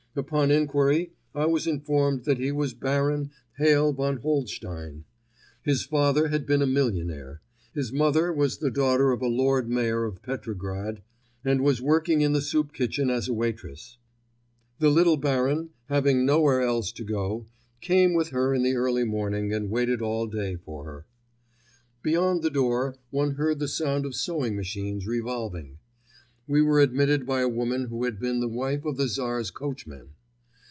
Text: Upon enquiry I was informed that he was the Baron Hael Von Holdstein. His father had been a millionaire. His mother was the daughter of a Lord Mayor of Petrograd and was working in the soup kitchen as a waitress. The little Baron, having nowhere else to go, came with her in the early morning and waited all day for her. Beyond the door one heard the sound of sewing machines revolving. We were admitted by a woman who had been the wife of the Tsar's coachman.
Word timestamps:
Upon 0.13 0.51
enquiry 0.51 1.13
I 1.33 1.45
was 1.45 1.65
informed 1.65 2.25
that 2.25 2.37
he 2.37 2.51
was 2.51 2.73
the 2.73 2.79
Baron 2.79 3.31
Hael 3.57 3.93
Von 3.93 4.17
Holdstein. 4.17 5.05
His 5.61 5.83
father 5.85 6.27
had 6.27 6.45
been 6.45 6.61
a 6.61 6.65
millionaire. 6.67 7.39
His 7.73 7.93
mother 7.93 8.33
was 8.33 8.57
the 8.57 8.71
daughter 8.71 9.13
of 9.13 9.21
a 9.21 9.27
Lord 9.29 9.69
Mayor 9.69 10.03
of 10.03 10.21
Petrograd 10.21 11.01
and 11.45 11.63
was 11.63 11.81
working 11.81 12.19
in 12.19 12.33
the 12.33 12.41
soup 12.41 12.73
kitchen 12.73 13.09
as 13.09 13.29
a 13.29 13.33
waitress. 13.33 13.99
The 14.79 14.89
little 14.89 15.15
Baron, 15.15 15.69
having 15.85 16.25
nowhere 16.25 16.59
else 16.61 16.91
to 16.91 17.05
go, 17.05 17.45
came 17.79 18.13
with 18.13 18.31
her 18.31 18.53
in 18.53 18.63
the 18.63 18.75
early 18.75 19.05
morning 19.05 19.53
and 19.53 19.69
waited 19.69 20.01
all 20.01 20.27
day 20.27 20.57
for 20.57 20.83
her. 20.83 21.05
Beyond 22.03 22.43
the 22.43 22.49
door 22.49 22.97
one 23.11 23.35
heard 23.35 23.59
the 23.59 23.67
sound 23.69 24.05
of 24.05 24.15
sewing 24.15 24.57
machines 24.57 25.07
revolving. 25.07 25.77
We 26.47 26.61
were 26.61 26.81
admitted 26.81 27.25
by 27.25 27.41
a 27.41 27.47
woman 27.47 27.85
who 27.85 28.03
had 28.03 28.19
been 28.19 28.41
the 28.41 28.47
wife 28.49 28.83
of 28.83 28.97
the 28.97 29.07
Tsar's 29.07 29.51
coachman. 29.51 30.09